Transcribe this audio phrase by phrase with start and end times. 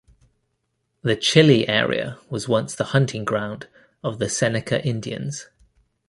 [1.03, 3.67] The Chili area was once the hunting ground
[4.03, 5.45] of the Seneca Indians.